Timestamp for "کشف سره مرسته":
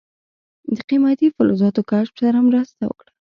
1.91-2.81